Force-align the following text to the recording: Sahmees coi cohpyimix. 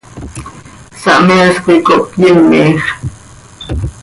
Sahmees 1.01 1.55
coi 1.63 1.79
cohpyimix. 1.87 2.77